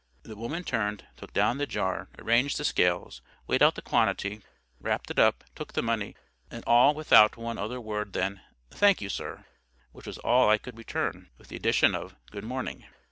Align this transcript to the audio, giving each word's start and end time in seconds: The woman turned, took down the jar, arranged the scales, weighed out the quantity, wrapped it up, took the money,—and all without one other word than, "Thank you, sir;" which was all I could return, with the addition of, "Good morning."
The 0.23 0.35
woman 0.35 0.63
turned, 0.63 1.05
took 1.15 1.31
down 1.31 1.59
the 1.59 1.67
jar, 1.67 2.09
arranged 2.17 2.57
the 2.57 2.65
scales, 2.65 3.21
weighed 3.45 3.61
out 3.61 3.75
the 3.75 3.83
quantity, 3.83 4.41
wrapped 4.79 5.11
it 5.11 5.19
up, 5.19 5.43
took 5.53 5.73
the 5.73 5.83
money,—and 5.83 6.63
all 6.65 6.95
without 6.95 7.37
one 7.37 7.59
other 7.59 7.79
word 7.79 8.13
than, 8.13 8.41
"Thank 8.71 8.99
you, 8.99 9.09
sir;" 9.09 9.45
which 9.91 10.07
was 10.07 10.17
all 10.17 10.49
I 10.49 10.57
could 10.57 10.75
return, 10.75 11.29
with 11.37 11.49
the 11.49 11.55
addition 11.55 11.93
of, 11.93 12.15
"Good 12.31 12.43
morning." 12.45 12.87